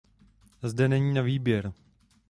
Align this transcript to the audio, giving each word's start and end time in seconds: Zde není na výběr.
Zde 0.63 0.87
není 0.87 1.13
na 1.13 1.21
výběr. 1.21 1.71